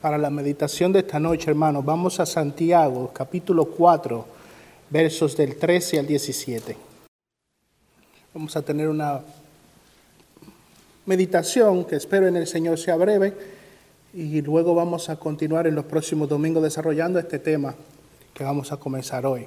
[0.00, 4.24] para la meditación de esta noche, hermanos, vamos a Santiago, capítulo 4,
[4.90, 6.76] versos del 13 al 17.
[8.32, 9.20] Vamos a tener una
[11.06, 13.34] meditación que espero en el Señor sea breve
[14.14, 17.74] y luego vamos a continuar en los próximos domingos desarrollando este tema
[18.32, 19.46] que vamos a comenzar hoy.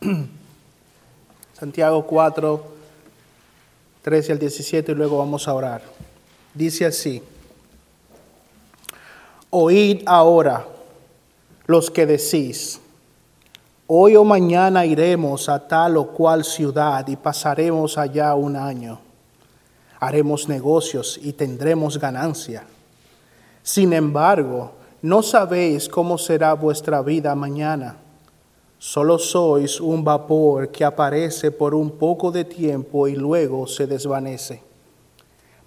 [1.58, 2.64] Santiago 4,
[4.02, 5.82] 13 al 17 y luego vamos a orar.
[6.54, 7.22] Dice así.
[9.56, 10.66] Oíd ahora
[11.66, 12.80] los que decís,
[13.86, 18.98] hoy o mañana iremos a tal o cual ciudad y pasaremos allá un año.
[20.00, 22.64] Haremos negocios y tendremos ganancia.
[23.62, 24.72] Sin embargo,
[25.02, 27.96] no sabéis cómo será vuestra vida mañana.
[28.80, 34.64] Solo sois un vapor que aparece por un poco de tiempo y luego se desvanece.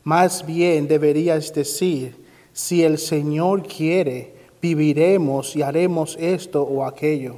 [0.03, 2.26] Más bien deberíais decir,
[2.57, 7.35] si el Señor quiere, viviremos y haremos esto o aquello.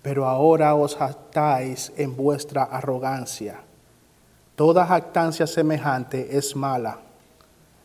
[0.00, 3.62] Pero ahora os jactáis en vuestra arrogancia.
[4.54, 7.00] Toda jactancia semejante es mala.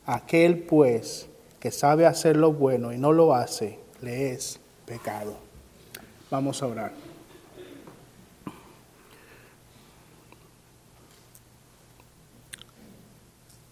[0.05, 1.27] Aquel pues
[1.59, 5.33] que sabe hacer lo bueno y no lo hace, le es pecado.
[6.29, 6.91] Vamos a orar.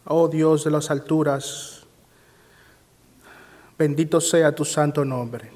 [0.06, 1.83] Oh Dios de las alturas,
[3.78, 5.52] Bendito sea tu santo nombre.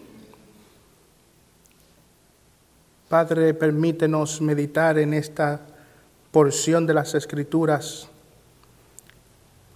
[3.10, 5.62] Padre, permítenos meditar en esta
[6.32, 8.10] porción de las Escrituras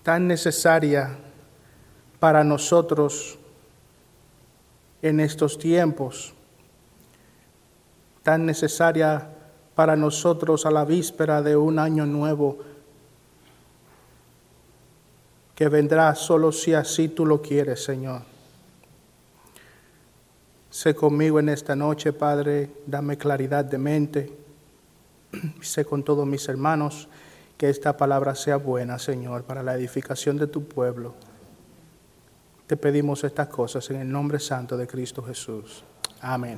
[0.03, 1.17] tan necesaria
[2.19, 3.37] para nosotros
[5.01, 6.33] en estos tiempos,
[8.23, 9.29] tan necesaria
[9.75, 12.59] para nosotros a la víspera de un año nuevo
[15.55, 18.30] que vendrá solo si así tú lo quieres, Señor.
[20.71, 24.31] Sé conmigo en esta noche, Padre, dame claridad de mente.
[25.61, 27.09] Sé con todos mis hermanos
[27.57, 31.13] que esta palabra sea buena, Señor, para la edificación de tu pueblo.
[32.67, 35.83] Te pedimos estas cosas en el nombre santo de Cristo Jesús.
[36.21, 36.57] Amén.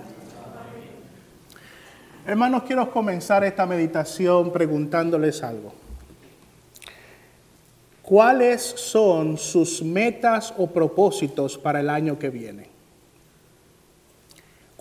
[2.28, 5.74] Hermanos, quiero comenzar esta meditación preguntándoles algo.
[8.04, 12.73] ¿Cuáles son sus metas o propósitos para el año que viene?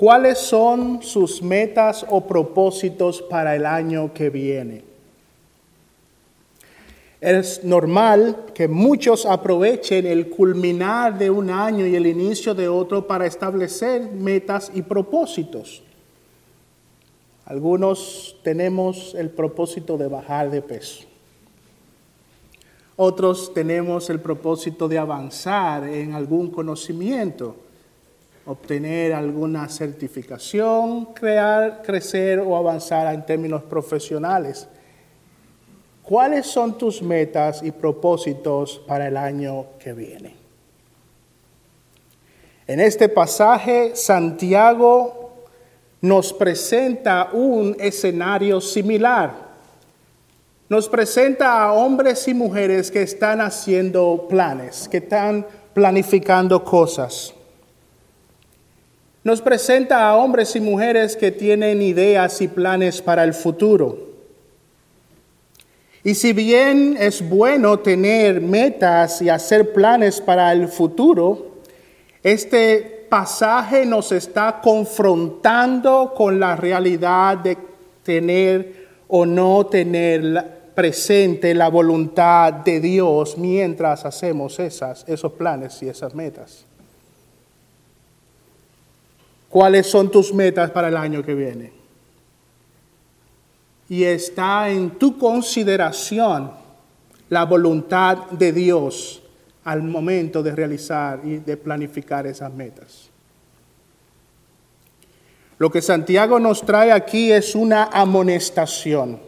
[0.03, 4.83] ¿Cuáles son sus metas o propósitos para el año que viene?
[7.21, 13.07] Es normal que muchos aprovechen el culminar de un año y el inicio de otro
[13.07, 15.85] para establecer metas y propósitos.
[17.45, 21.05] Algunos tenemos el propósito de bajar de peso.
[22.97, 27.55] Otros tenemos el propósito de avanzar en algún conocimiento
[28.47, 34.67] obtener alguna certificación, crear, crecer o avanzar en términos profesionales.
[36.03, 40.35] ¿Cuáles son tus metas y propósitos para el año que viene?
[42.67, 45.45] En este pasaje, Santiago
[46.01, 49.53] nos presenta un escenario similar.
[50.69, 57.35] Nos presenta a hombres y mujeres que están haciendo planes, que están planificando cosas
[59.25, 64.11] nos presenta a hombres y mujeres que tienen ideas y planes para el futuro.
[66.05, 71.59] Y si bien es bueno tener metas y hacer planes para el futuro,
[72.25, 77.57] este pasaje nos está confrontando con la realidad de
[78.03, 85.89] tener o no tener presente la voluntad de Dios mientras hacemos esas, esos planes y
[85.89, 86.67] esas metas.
[89.53, 91.71] ¿Cuáles son tus metas para el año que viene?
[93.91, 96.53] Y está en tu consideración
[97.29, 99.23] la voluntad de Dios
[99.65, 103.11] al momento de realizar y de planificar esas metas.
[105.59, 109.21] Lo que Santiago nos trae aquí es una amonestación.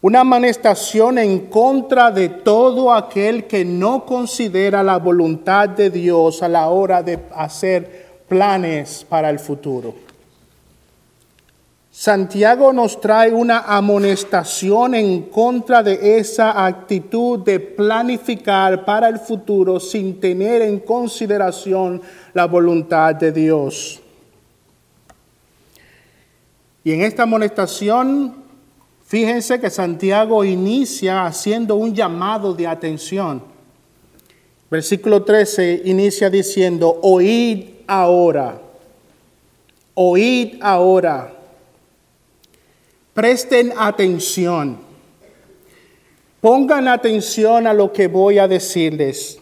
[0.00, 6.48] Una amonestación en contra de todo aquel que no considera la voluntad de Dios a
[6.48, 9.94] la hora de hacer planes para el futuro.
[11.96, 19.78] Santiago nos trae una amonestación en contra de esa actitud de planificar para el futuro
[19.78, 24.02] sin tener en consideración la voluntad de Dios.
[26.82, 28.42] Y en esta amonestación,
[29.06, 33.53] fíjense que Santiago inicia haciendo un llamado de atención
[34.74, 38.60] Versículo 13 inicia diciendo, oíd ahora,
[39.94, 41.32] oíd ahora,
[43.12, 44.78] presten atención,
[46.40, 49.38] pongan atención a lo que voy a decirles.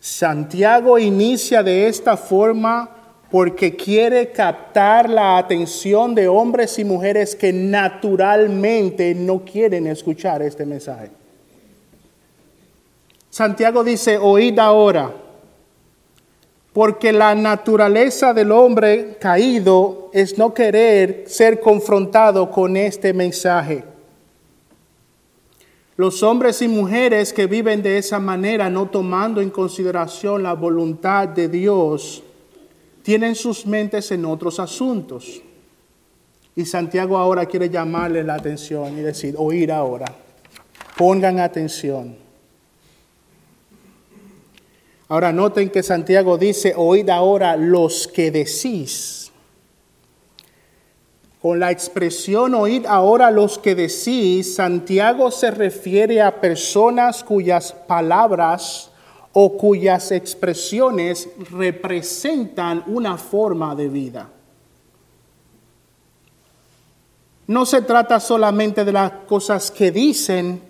[0.00, 2.90] Santiago inicia de esta forma
[3.30, 10.66] porque quiere captar la atención de hombres y mujeres que naturalmente no quieren escuchar este
[10.66, 11.23] mensaje.
[13.34, 15.12] Santiago dice, oíd ahora,
[16.72, 23.82] porque la naturaleza del hombre caído es no querer ser confrontado con este mensaje.
[25.96, 31.26] Los hombres y mujeres que viven de esa manera, no tomando en consideración la voluntad
[31.26, 32.22] de Dios,
[33.02, 35.42] tienen sus mentes en otros asuntos.
[36.54, 40.06] Y Santiago ahora quiere llamarle la atención y decir, oír ahora,
[40.96, 42.22] pongan atención.
[45.08, 49.32] Ahora noten que Santiago dice, oíd ahora los que decís.
[51.42, 58.90] Con la expresión oíd ahora los que decís, Santiago se refiere a personas cuyas palabras
[59.34, 64.30] o cuyas expresiones representan una forma de vida.
[67.46, 70.62] No se trata solamente de las cosas que dicen,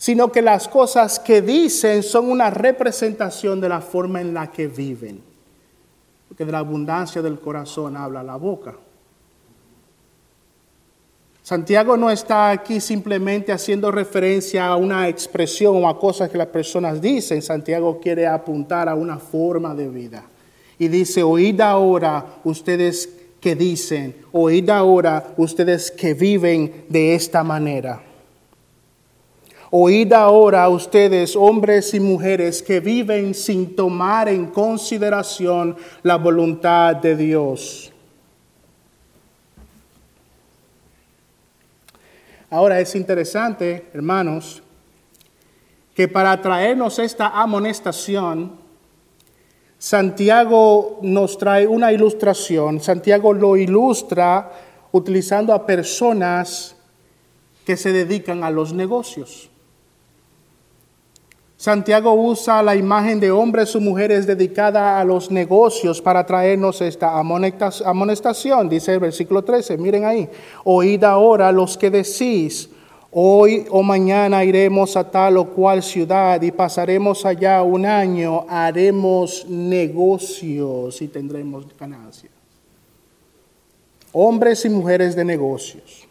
[0.00, 4.66] sino que las cosas que dicen son una representación de la forma en la que
[4.66, 5.20] viven.
[6.26, 8.74] Porque de la abundancia del corazón habla la boca.
[11.42, 16.46] Santiago no está aquí simplemente haciendo referencia a una expresión o a cosas que las
[16.46, 17.42] personas dicen.
[17.42, 20.24] Santiago quiere apuntar a una forma de vida.
[20.78, 23.06] Y dice, oíd ahora ustedes
[23.38, 28.04] que dicen, oíd ahora ustedes que viven de esta manera.
[29.72, 36.96] Oíd ahora a ustedes, hombres y mujeres que viven sin tomar en consideración la voluntad
[36.96, 37.92] de Dios.
[42.50, 44.60] Ahora es interesante, hermanos,
[45.94, 48.58] que para traernos esta amonestación,
[49.78, 52.80] Santiago nos trae una ilustración.
[52.80, 54.50] Santiago lo ilustra
[54.90, 56.74] utilizando a personas
[57.64, 59.48] que se dedican a los negocios.
[61.60, 67.18] Santiago usa la imagen de hombres o mujeres dedicada a los negocios para traernos esta
[67.18, 68.66] amonestación.
[68.66, 70.26] Dice el versículo 13, miren ahí,
[70.64, 72.70] oíd ahora los que decís,
[73.10, 79.44] hoy o mañana iremos a tal o cual ciudad y pasaremos allá un año, haremos
[79.46, 82.32] negocios y tendremos ganancias.
[84.12, 86.08] Hombres y mujeres de negocios.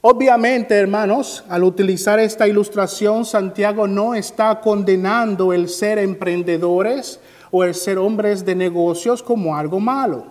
[0.00, 7.18] Obviamente, hermanos, al utilizar esta ilustración, Santiago no está condenando el ser emprendedores
[7.50, 10.24] o el ser hombres de negocios como algo malo.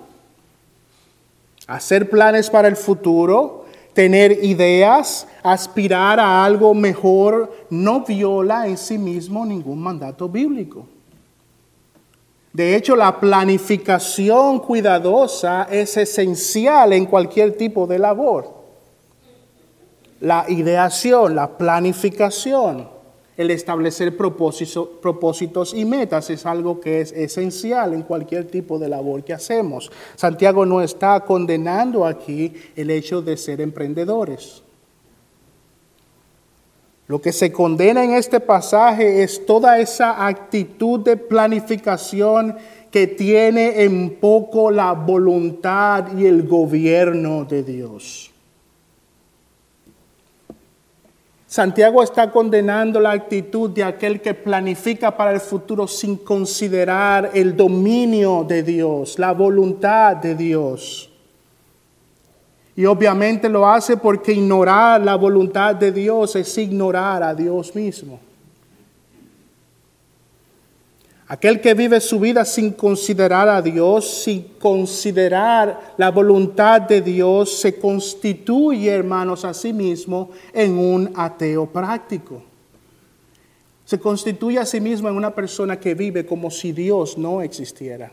[1.68, 8.98] Hacer planes para el futuro, tener ideas, aspirar a algo mejor, no viola en sí
[8.98, 10.88] mismo ningún mandato bíblico.
[12.54, 18.57] De hecho, la planificación cuidadosa es esencial en cualquier tipo de labor
[20.20, 22.90] la ideación, la planificación,
[23.38, 29.24] el establecer propósitos y metas es algo que es esencial en cualquier tipo de labor
[29.24, 29.92] que hacemos.
[30.16, 34.64] Santiago no está condenando aquí el hecho de ser emprendedores.
[37.08, 42.58] Lo que se condena en este pasaje es toda esa actitud de planificación
[42.92, 48.32] que tiene en poco la voluntad y el gobierno de Dios.
[51.58, 57.58] Santiago está condenando la actitud de aquel que planifica para el futuro sin considerar el
[57.58, 61.10] dominio de Dios, la voluntad de Dios.
[62.76, 68.20] Y obviamente lo hace porque ignorar la voluntad de Dios es ignorar a Dios mismo.
[71.30, 77.60] Aquel que vive su vida sin considerar a Dios, sin considerar la voluntad de Dios,
[77.60, 82.44] se constituye, hermanos, a sí mismo en un ateo práctico.
[83.84, 88.12] Se constituye a sí mismo en una persona que vive como si Dios no existiera.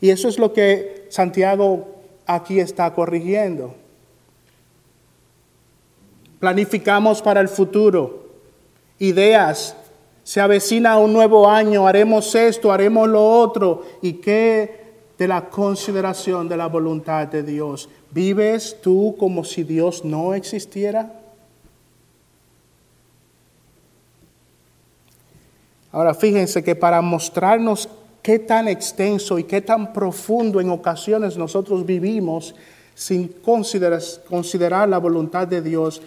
[0.00, 3.74] Y eso es lo que Santiago aquí está corrigiendo.
[6.40, 8.28] Planificamos para el futuro
[8.98, 9.76] ideas,
[10.28, 13.82] se avecina un nuevo año, haremos esto, haremos lo otro.
[14.02, 14.84] ¿Y qué
[15.16, 17.88] de la consideración de la voluntad de Dios?
[18.10, 21.18] ¿Vives tú como si Dios no existiera?
[25.92, 27.88] Ahora fíjense que para mostrarnos
[28.20, 32.54] qué tan extenso y qué tan profundo en ocasiones nosotros vivimos
[32.98, 36.02] sin considerar, la voluntad de Dios,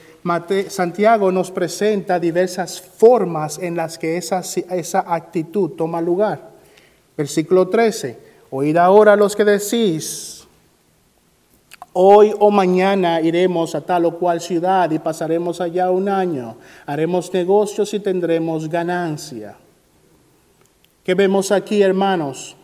[0.68, 6.50] Santiago nos presenta diversas formas en las que esa, esa actitud toma lugar.
[7.16, 8.20] Versículo 13,
[8.50, 10.46] oíd ahora los que decís,
[11.94, 17.34] hoy o mañana iremos a tal o cual ciudad y pasaremos allá un año, haremos
[17.34, 19.56] negocios y tendremos ganancia.
[21.06, 22.58] ¿Qué vemos aquí, hermanos?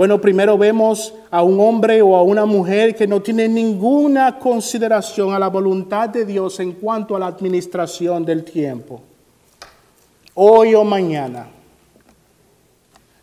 [0.00, 5.34] Bueno, primero vemos a un hombre o a una mujer que no tiene ninguna consideración
[5.34, 9.02] a la voluntad de Dios en cuanto a la administración del tiempo.
[10.32, 11.48] Hoy o mañana.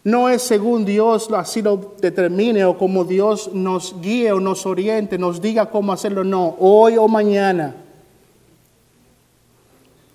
[0.03, 5.17] No es según Dios así lo determine o como Dios nos guíe o nos oriente,
[5.17, 6.23] nos diga cómo hacerlo.
[6.23, 7.75] No, hoy o mañana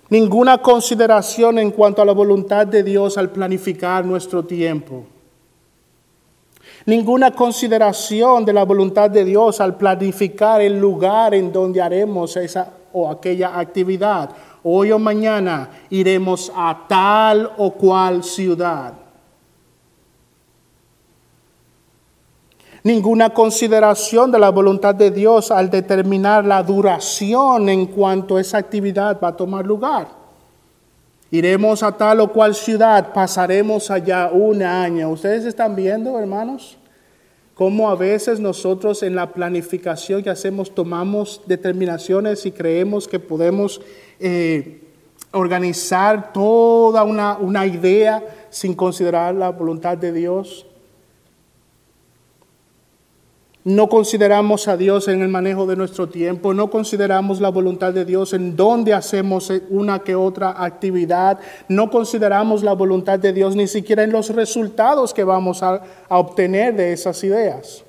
[0.07, 5.07] ninguna consideración en cuanto a la voluntad de Dios al planificar nuestro tiempo.
[6.85, 12.73] Ninguna consideración de la voluntad de Dios al planificar el lugar en donde haremos esa
[12.91, 14.29] o aquella actividad.
[14.63, 18.93] Hoy o mañana iremos a tal o cual ciudad.
[22.83, 29.19] ninguna consideración de la voluntad de Dios al determinar la duración en cuanto esa actividad
[29.23, 30.22] va a tomar lugar.
[31.33, 35.09] Iremos a tal o cual ciudad, pasaremos allá un año.
[35.09, 36.77] ¿Ustedes están viendo, hermanos?
[37.55, 43.81] Cómo a veces nosotros en la planificación que hacemos tomamos determinaciones y creemos que podemos
[44.19, 44.83] eh,
[45.31, 50.67] organizar toda una, una idea sin considerar la voluntad de Dios.
[53.65, 58.03] No consideramos a Dios en el manejo de nuestro tiempo, no consideramos la voluntad de
[58.03, 61.39] Dios en dónde hacemos una que otra actividad,
[61.69, 66.75] no consideramos la voluntad de Dios ni siquiera en los resultados que vamos a, obtener
[66.75, 67.85] de esas ideas.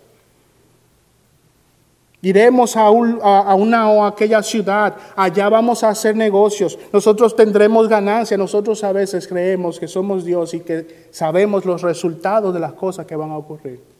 [2.22, 8.36] Iremos a, a, una o aquella ciudad, allá vamos a hacer negocios, nosotros tendremos ganancia,
[8.36, 13.06] nosotros a veces creemos que somos Dios y que sabemos los resultados de las cosas
[13.06, 13.93] que van a ocurrir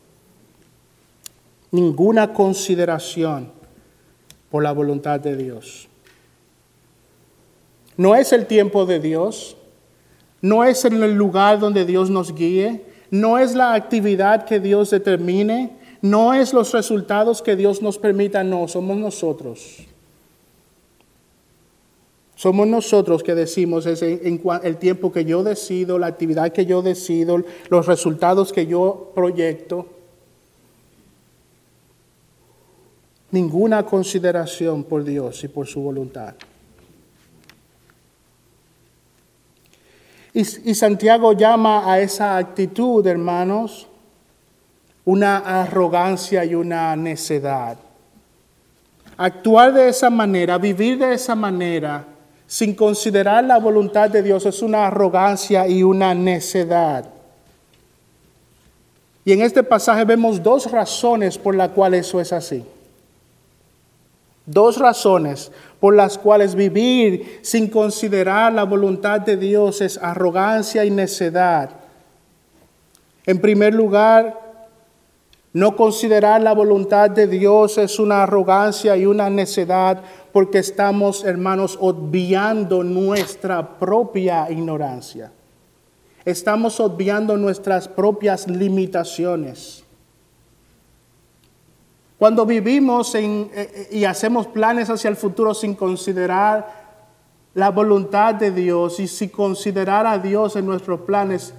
[1.75, 3.51] ninguna consideración
[4.49, 5.89] por la voluntad de Dios.
[7.97, 9.57] No es el tiempo de Dios,
[10.41, 15.77] no es el lugar donde Dios nos guíe, no es la actividad que Dios determine,
[16.01, 19.79] no es los resultados que Dios nos permita, no, somos nosotros.
[22.37, 27.43] Somos nosotros que decimos es el tiempo que yo decido, la actividad que yo decido,
[27.69, 29.89] los resultados que yo proyecto.
[33.35, 36.35] Ninguna consideración por Dios y por su voluntad.
[40.33, 43.87] Y, Santiago llama a esa actitud, hermanos,
[45.05, 47.77] una arrogancia y una necedad.
[49.17, 52.05] Actuar de esa manera, vivir de esa manera,
[52.49, 57.05] sin considerar la voluntad de Dios, es una arrogancia y una necedad.
[59.25, 62.65] Y en este pasaje vemos dos razones por las cuales eso es así.
[64.47, 70.91] Dos razones por las cuales vivir sin considerar la voluntad de Dios es arrogancia y
[70.91, 71.71] necedad.
[73.27, 74.45] En primer lugar,
[75.55, 81.79] no considerar la voluntad de Dios es una arrogancia y una necedad porque estamos, hermanos,
[81.81, 85.31] obviando nuestra propia ignorancia.
[86.25, 89.84] Estamos obviando nuestras propias limitaciones.
[92.25, 96.67] Cuando vivimos eh, eh, y hacemos planes hacia el futuro sin considerar
[97.53, 101.53] la voluntad de Dios y sin considerar a Dios en nuestros planes,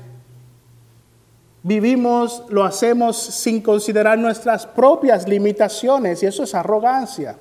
[1.61, 7.37] vivimos, lo hacemos sin considerar nuestras propias limitaciones y eso es arrogancia.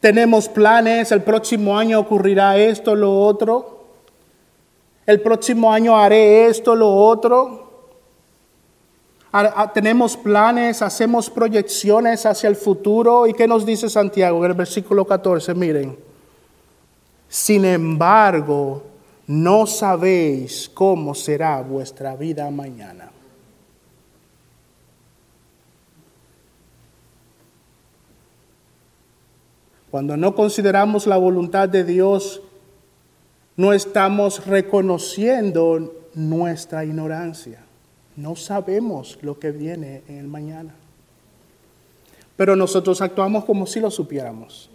[0.00, 3.84] Tenemos planes, el próximo año ocurrirá esto, lo otro.
[5.04, 7.63] El próximo año haré esto, lo otro
[9.72, 13.26] tenemos planes, hacemos proyecciones hacia el futuro.
[13.26, 15.54] ¿Y qué nos dice Santiago en el versículo 14?
[15.54, 15.96] Miren,
[17.28, 18.84] sin embargo,
[19.26, 23.10] no sabéis cómo será vuestra vida mañana.
[29.90, 32.40] Cuando no consideramos la voluntad de Dios,
[33.56, 37.63] no estamos reconociendo nuestra ignorancia.
[38.16, 40.74] No sabemos lo que viene en el mañana.
[42.36, 44.70] Pero nosotros actuamos como si lo supiéramos.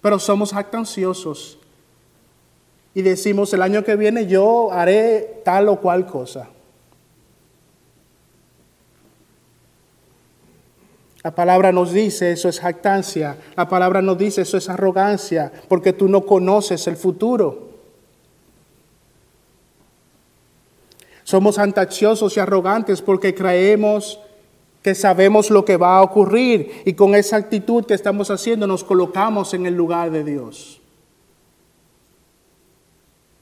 [0.00, 1.58] Pero somos jactanciosos
[2.94, 6.48] y decimos, el año que viene yo haré tal o cual cosa.
[11.22, 13.38] La palabra nos dice eso es jactancia.
[13.56, 17.71] La palabra nos dice eso es arrogancia, porque tú no conoces el futuro.
[21.24, 24.18] Somos antaciosos y arrogantes porque creemos
[24.82, 28.82] que sabemos lo que va a ocurrir y con esa actitud que estamos haciendo nos
[28.82, 30.80] colocamos en el lugar de Dios.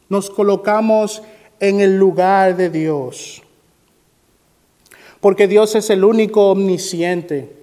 [0.09, 1.23] Nos colocamos
[1.61, 3.43] en el lugar de Dios.
[5.21, 7.57] Porque Dios es el único omnisciente.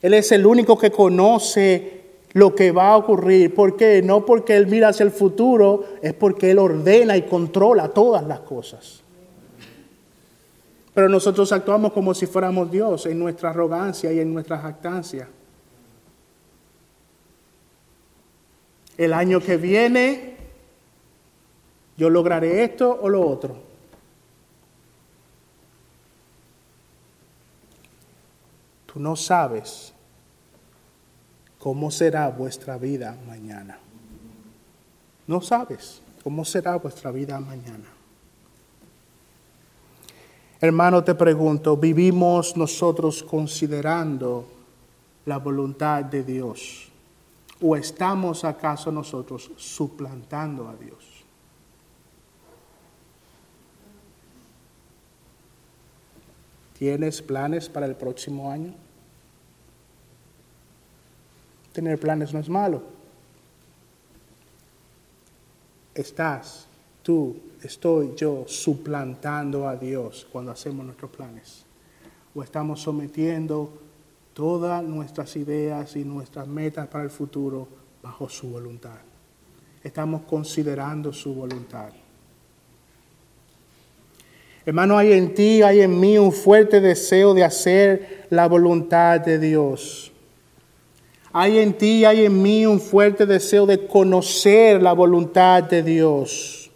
[0.00, 1.97] Él es el único que conoce
[2.32, 3.54] lo que va a ocurrir.
[3.54, 4.02] ¿Por qué?
[4.02, 8.40] No porque Él mira hacia el futuro, es porque Él ordena y controla todas las
[8.40, 9.02] cosas.
[10.94, 15.28] Pero nosotros actuamos como si fuéramos Dios en nuestra arrogancia y en nuestra jactancia.
[18.96, 20.36] El año que viene
[21.96, 23.56] yo lograré esto o lo otro.
[28.92, 29.92] Tú no sabes
[31.58, 33.78] cómo será vuestra vida mañana.
[35.26, 37.86] No sabes cómo será vuestra vida mañana.
[40.60, 44.48] Hermano, te pregunto, ¿vivimos nosotros considerando
[45.24, 46.88] la voluntad de Dios?
[47.60, 51.18] ¿O estamos acaso nosotros suplantando a Dios?
[56.78, 58.72] ¿Tienes planes para el próximo año?
[61.78, 62.82] Tener planes no es malo.
[65.94, 66.66] Estás
[67.04, 71.64] tú estoy yo suplantando a Dios cuando hacemos nuestros planes?
[72.34, 73.70] ¿O estamos sometiendo
[74.34, 77.68] todas nuestras ideas y nuestras metas para el futuro
[78.02, 78.98] bajo su voluntad?
[79.84, 81.90] Estamos considerando su voluntad.
[84.66, 89.38] Hermano, hay en ti, hay en mí un fuerte deseo de hacer la voluntad de
[89.38, 90.10] Dios.
[91.40, 96.68] Hay en ti, hay en mí un fuerte deseo de conocer la voluntad de Dios.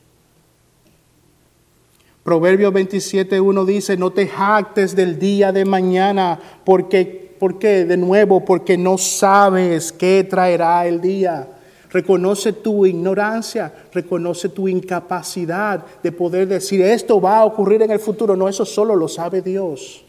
[2.22, 7.85] Proverbio 27.1 dice, no te jactes del día de mañana, porque, ¿por qué?
[7.85, 11.48] De nuevo, porque no sabes qué traerá el día.
[11.90, 17.98] Reconoce tu ignorancia, reconoce tu incapacidad de poder decir esto va a ocurrir en el
[17.98, 18.37] futuro.
[18.37, 20.05] No, eso solo lo sabe Dios.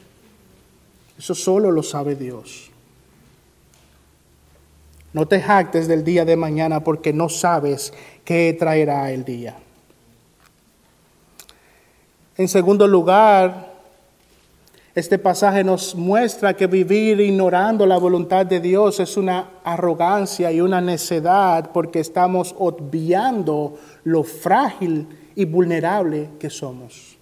[1.17, 2.69] Eso solo lo sabe Dios.
[5.13, 7.93] No te jactes del día de mañana porque no sabes
[8.25, 9.55] qué traerá el día.
[12.35, 13.73] En segundo lugar,
[14.95, 20.61] este pasaje nos muestra que vivir ignorando la voluntad de Dios es una arrogancia y
[20.61, 27.12] una necedad porque estamos obviando lo frágil y vulnerable que somos.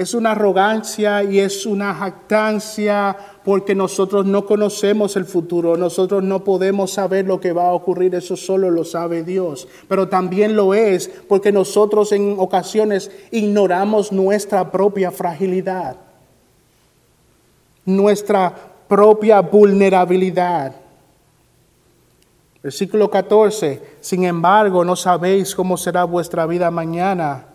[0.00, 6.42] Es una arrogancia y es una jactancia porque nosotros no conocemos el futuro, nosotros no
[6.42, 9.68] podemos saber lo que va a ocurrir, eso solo lo sabe Dios.
[9.88, 15.96] Pero también lo es porque nosotros en ocasiones ignoramos nuestra propia fragilidad,
[17.84, 18.54] nuestra
[18.88, 20.76] propia vulnerabilidad.
[22.62, 27.49] Versículo 14, sin embargo no sabéis cómo será vuestra vida mañana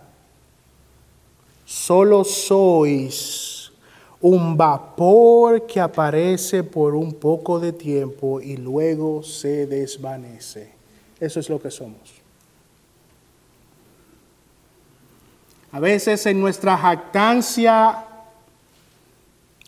[1.65, 3.71] solo sois
[4.21, 10.73] un vapor que aparece por un poco de tiempo y luego se desvanece.
[11.19, 11.99] Eso es lo que somos.
[15.71, 18.05] A veces en nuestra jactancia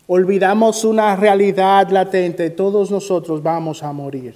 [0.06, 2.50] olvidamos una realidad latente.
[2.50, 4.34] Todos nosotros vamos a morir.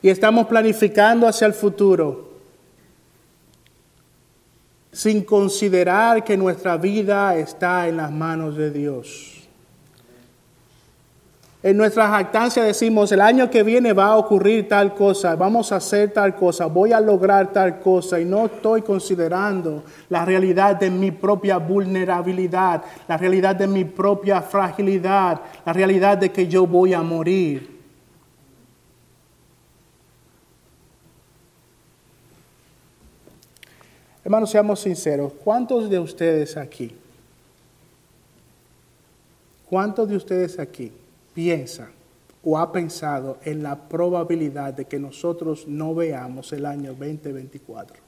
[0.00, 2.31] Y estamos planificando hacia el futuro
[4.92, 9.32] sin considerar que nuestra vida está en las manos de Dios.
[11.62, 15.76] En nuestra jactancia decimos, el año que viene va a ocurrir tal cosa, vamos a
[15.76, 20.90] hacer tal cosa, voy a lograr tal cosa y no estoy considerando la realidad de
[20.90, 26.94] mi propia vulnerabilidad, la realidad de mi propia fragilidad, la realidad de que yo voy
[26.94, 27.71] a morir.
[34.32, 36.96] Hermanos, seamos sinceros, ¿cuántos de ustedes aquí,
[39.68, 40.90] cuántos de ustedes aquí
[41.34, 41.90] piensan
[42.42, 47.98] o ha pensado en la probabilidad de que nosotros no veamos el año 2024?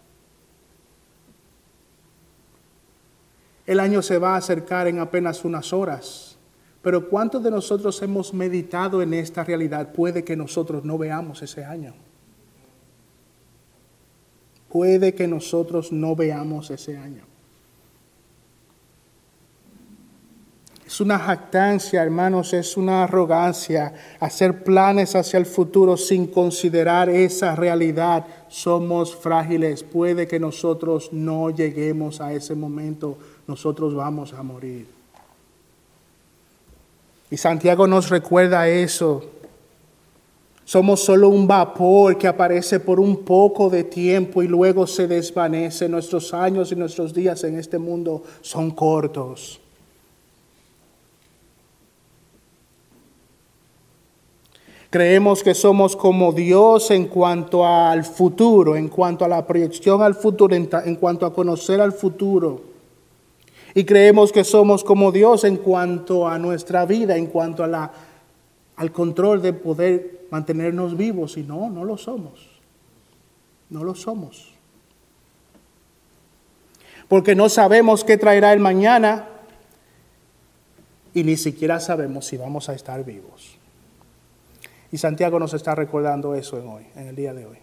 [3.66, 6.38] El año se va a acercar en apenas unas horas.
[6.80, 9.92] Pero ¿cuántos de nosotros hemos meditado en esta realidad?
[9.92, 11.92] Puede que nosotros no veamos ese año.
[14.74, 17.22] Puede que nosotros no veamos ese año.
[20.84, 27.54] Es una jactancia, hermanos, es una arrogancia hacer planes hacia el futuro sin considerar esa
[27.54, 28.26] realidad.
[28.48, 29.84] Somos frágiles.
[29.84, 33.16] Puede que nosotros no lleguemos a ese momento.
[33.46, 34.88] Nosotros vamos a morir.
[37.30, 39.22] Y Santiago nos recuerda eso.
[40.64, 45.88] Somos solo un vapor que aparece por un poco de tiempo y luego se desvanece.
[45.88, 49.60] Nuestros años y nuestros días en este mundo son cortos.
[54.94, 60.14] Creemos que somos como Dios en cuanto al futuro, en cuanto a la proyección al
[60.14, 62.62] futuro, en, cuanto a conocer al futuro.
[63.74, 67.90] Y creemos que somos como Dios en cuanto a nuestra vida, en cuanto a la,
[68.76, 71.36] al control de poder mantenernos vivos.
[71.36, 72.50] Y no, no lo somos.
[73.70, 74.52] No lo somos.
[77.06, 79.28] Porque no sabemos qué traerá el mañana
[81.12, 83.56] y ni siquiera sabemos si vamos a estar vivos.
[84.90, 87.58] Y Santiago nos está recordando eso en hoy, en el día de hoy.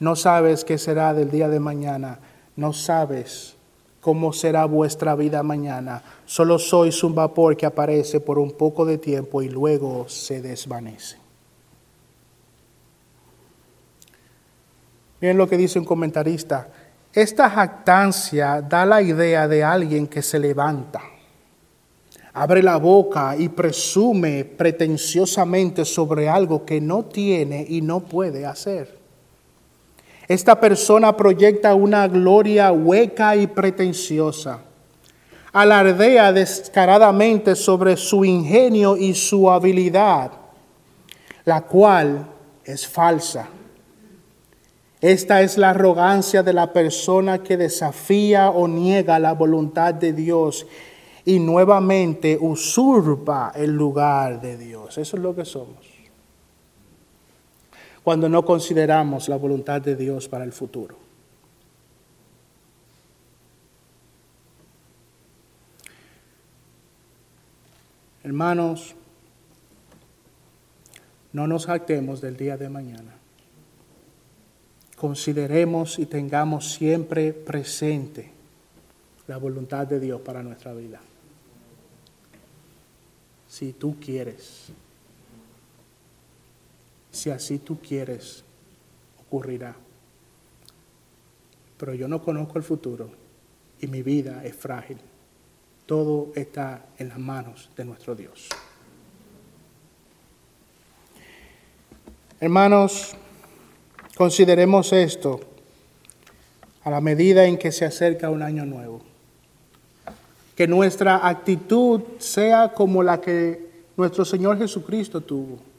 [0.00, 2.20] No sabes qué será del día de mañana
[2.56, 3.56] no sabes
[4.04, 6.02] cómo será vuestra vida mañana.
[6.26, 11.16] Solo sois un vapor que aparece por un poco de tiempo y luego se desvanece.
[15.22, 16.68] Miren lo que dice un comentarista.
[17.14, 21.00] Esta jactancia da la idea de alguien que se levanta,
[22.34, 29.03] abre la boca y presume pretenciosamente sobre algo que no tiene y no puede hacer.
[30.26, 34.60] Esta persona proyecta una gloria hueca y pretenciosa.
[35.52, 40.32] Alardea descaradamente sobre su ingenio y su habilidad,
[41.44, 42.26] la cual
[42.64, 43.48] es falsa.
[45.00, 50.66] Esta es la arrogancia de la persona que desafía o niega la voluntad de Dios
[51.26, 54.96] y nuevamente usurpa el lugar de Dios.
[54.96, 55.93] Eso es lo que somos
[58.04, 60.96] cuando no consideramos la voluntad de Dios para el futuro.
[68.22, 68.94] Hermanos,
[71.32, 73.14] no nos jactemos del día de mañana.
[74.96, 78.30] Consideremos y tengamos siempre presente
[79.26, 81.00] la voluntad de Dios para nuestra vida.
[83.48, 84.72] Si tú quieres
[87.14, 88.44] si así tú quieres,
[89.20, 89.74] ocurrirá.
[91.78, 93.10] Pero yo no conozco el futuro
[93.80, 94.98] y mi vida es frágil.
[95.86, 98.48] Todo está en las manos de nuestro Dios.
[102.40, 103.14] Hermanos,
[104.16, 105.40] consideremos esto
[106.82, 109.02] a la medida en que se acerca un año nuevo.
[110.56, 115.73] Que nuestra actitud sea como la que nuestro Señor Jesucristo tuvo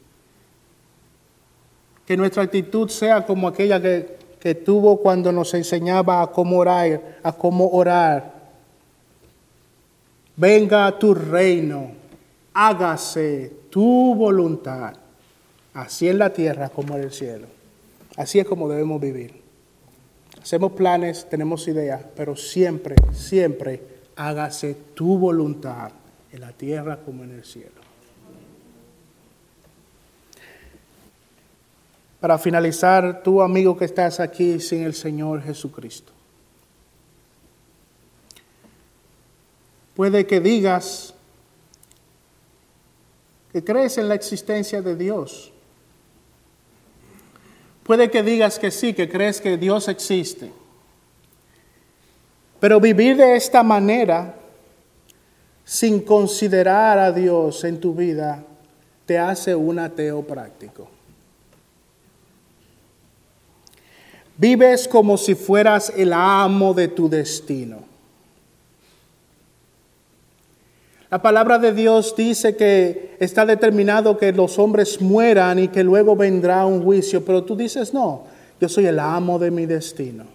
[2.06, 4.15] que nuestra actitud sea como aquella que,
[4.63, 8.32] tuvo cuando nos enseñaba a cómo orar, a cómo orar.
[10.36, 11.94] Venga tu reino,
[12.54, 14.94] hágase tu voluntad,
[15.74, 17.48] así en la tierra como en el cielo.
[18.18, 19.41] Así es como debemos vivir.
[20.39, 23.82] Hacemos planes, tenemos ideas, pero siempre, siempre
[24.15, 25.91] hágase tu voluntad
[26.32, 27.85] en la tierra como en el cielo.
[32.19, 36.12] Para finalizar, tú amigo que estás aquí sin el Señor Jesucristo.
[39.95, 41.13] Puede que digas
[43.51, 45.54] que crees en la existencia de Dios.
[47.84, 50.51] Puede que digas que sí, que crees que Dios existe.
[52.60, 54.36] Pero vivir de esta manera,
[55.63, 58.43] sin considerar a Dios en tu vida,
[59.06, 60.94] te hace un ateo práctico.
[64.38, 67.86] Vives como si fueras el amo de tu destino.
[71.10, 76.15] La palabra de Dios dice que está determinado que los hombres mueran y que luego
[76.15, 78.24] vendrá un juicio, pero tú dices, no,
[78.60, 80.26] yo soy el amo de mi destino.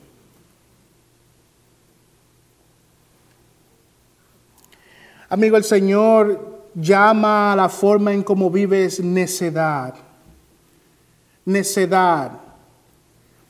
[5.29, 9.95] Amigo, el Señor llama a la forma en cómo vives necedad.
[11.45, 12.50] Necedad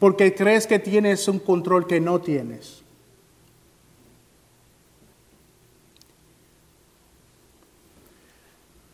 [0.00, 2.82] porque crees que tienes un control que no tienes.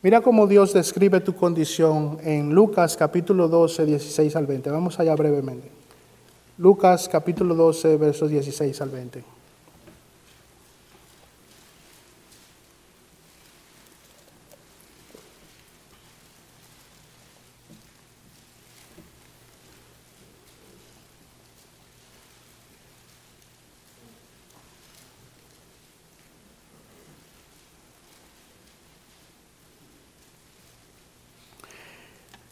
[0.02, 4.70] Mira cómo Dios describe tu condición en Lucas capítulo 12, 16 al 20.
[4.70, 5.68] Vamos allá brevemente.
[6.58, 9.35] Lucas capítulo 12, versos 16 al 20.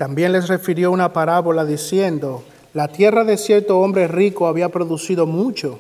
[0.05, 2.43] También les refirió una parábola diciendo,
[2.75, 5.79] la tierra de cierto hombre rico había producido mucho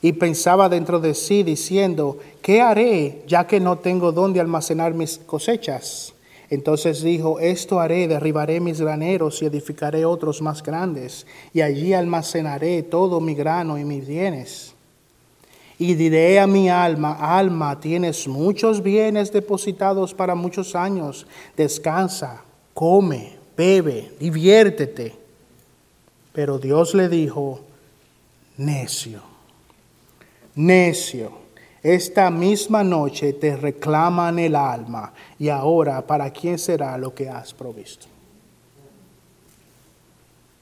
[0.00, 5.18] y pensaba dentro de sí diciendo, ¿qué haré ya que no tengo dónde almacenar mis
[5.18, 6.14] cosechas?
[6.48, 12.82] Entonces dijo, esto haré, derribaré mis graneros y edificaré otros más grandes, y allí almacenaré
[12.82, 14.72] todo mi grano y mis bienes.
[15.78, 21.26] Y diré a mi alma, alma, tienes muchos bienes depositados para muchos años,
[21.58, 25.14] descansa come, bebe, diviértete.
[26.32, 27.60] Pero Dios le dijo,
[28.56, 29.22] necio,
[30.54, 31.32] necio,
[31.82, 37.52] esta misma noche te reclaman el alma y ahora para quién será lo que has
[37.52, 38.06] provisto.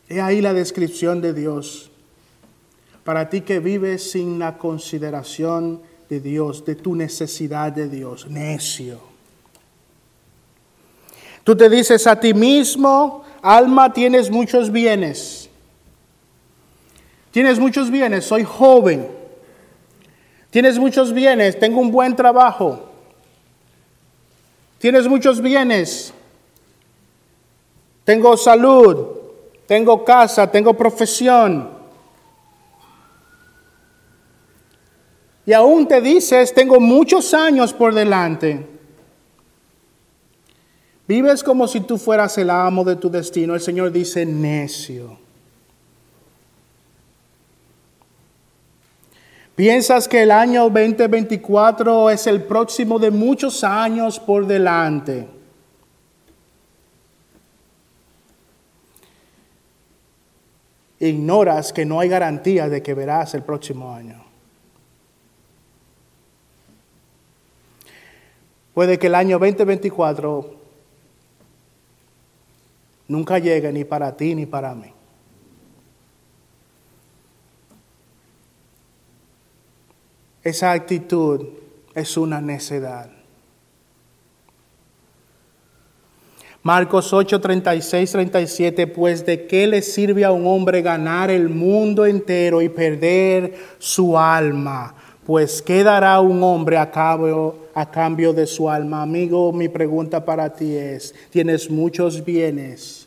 [0.09, 1.91] He ahí la descripción de Dios.
[3.05, 9.10] Para ti que vives sin la consideración de Dios, de tu necesidad de Dios, necio
[11.45, 15.49] Tú te dices a ti mismo, alma, tienes muchos bienes.
[17.31, 19.09] Tienes muchos bienes, soy joven.
[20.51, 22.91] Tienes muchos bienes, tengo un buen trabajo.
[24.79, 26.13] Tienes muchos bienes.
[28.05, 29.07] Tengo salud,
[29.67, 31.71] tengo casa, tengo profesión.
[35.47, 38.80] Y aún te dices, tengo muchos años por delante.
[41.11, 43.57] Vives como si tú fueras el amo de tu destino.
[43.57, 45.19] El Señor dice, necio.
[49.57, 55.27] Piensas que el año 2024 es el próximo de muchos años por delante.
[61.01, 64.23] Ignoras que no hay garantía de que verás el próximo año.
[68.75, 70.60] Puede que el año 2024
[73.11, 74.93] nunca llegue ni para ti ni para mí.
[80.45, 81.49] Esa actitud
[81.93, 83.11] es una necedad.
[86.63, 92.07] Marcos 8, 36, 37, pues de qué le sirve a un hombre ganar el mundo
[92.07, 94.95] entero y perder su alma,
[95.31, 99.01] pues qué dará un hombre a cambio, a cambio de su alma.
[99.01, 103.07] Amigo, mi pregunta para ti es, tienes muchos bienes,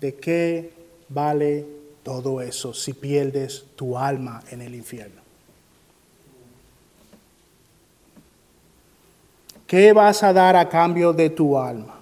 [0.00, 0.72] ¿de qué
[1.08, 1.64] vale
[2.02, 5.22] todo eso si pierdes tu alma en el infierno?
[9.68, 12.00] ¿Qué vas a dar a cambio de tu alma?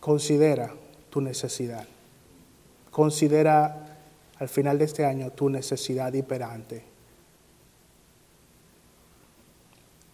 [0.00, 0.70] Considera
[1.16, 1.88] tu necesidad.
[2.90, 3.98] Considera
[4.38, 6.96] al final de este año tu necesidad hiperante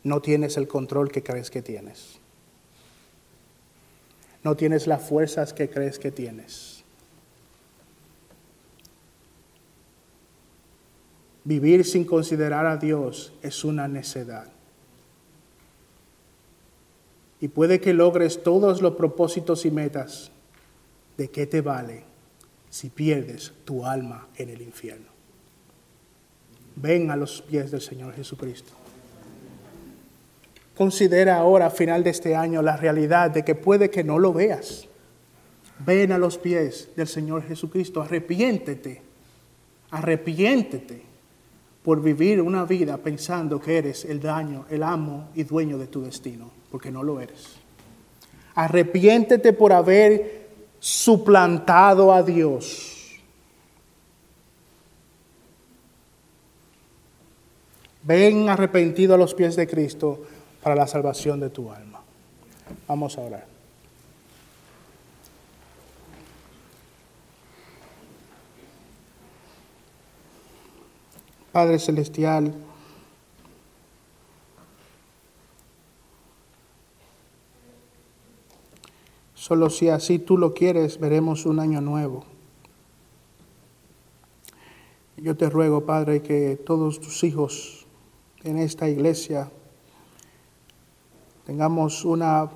[0.05, 2.19] no tienes el control que crees que tienes.
[4.43, 6.83] No tienes las fuerzas que crees que tienes.
[11.45, 14.49] Vivir sin considerar a Dios es una necedad.
[17.41, 20.31] Y puede que logres todos los propósitos y metas.
[21.17, 22.05] ¿De qué te vale
[22.71, 25.09] si pierdes tu alma en el infierno?
[26.77, 28.73] Ven a los pies del Señor Jesucristo.
[30.77, 34.33] Considera ahora, a final de este año, la realidad de que puede que no lo
[34.33, 34.89] veas.
[35.85, 39.03] Ven a los pies del Señor Jesucristo, arrepiéntete,
[39.91, 41.03] arrepiéntete
[41.83, 46.03] por vivir una vida pensando que eres el daño, el amo y dueño de tu
[46.03, 47.57] destino, porque no lo eres.
[48.55, 50.42] Arrepiéntete por haber
[50.83, 53.13] suplantado a Dios.
[58.03, 60.25] Ven arrepentido a los pies de Cristo
[60.61, 62.01] para la salvación de tu alma.
[62.89, 63.47] Vamos a orar.
[71.53, 72.53] Padre Celestial,
[79.43, 82.23] solo si así tú lo quieres, veremos un año nuevo.
[85.17, 87.85] Yo te ruego, Padre, que todos tus hijos
[88.45, 89.51] en esta iglesia
[91.45, 92.49] tengamos una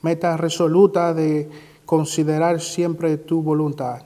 [0.00, 1.50] meta resoluta de
[1.84, 4.00] considerar siempre tu voluntad,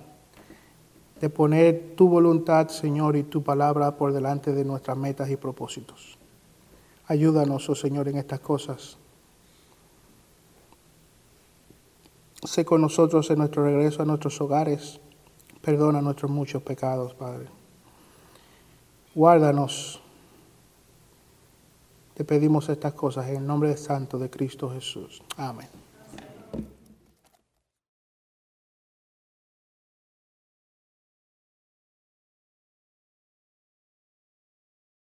[1.21, 6.19] de poner tu voluntad, Señor, y tu palabra por delante de nuestras metas y propósitos.
[7.07, 8.99] Ayúdanos, oh Señor, en estas cosas.
[12.45, 15.01] Sé con nosotros en nuestro regreso a nuestros hogares.
[15.63, 17.47] Perdona nuestros muchos pecados, Padre.
[19.15, 20.01] Guárdanos.
[22.15, 25.23] Te pedimos estas cosas en el nombre santo de Cristo Jesús.
[25.37, 25.84] Amén.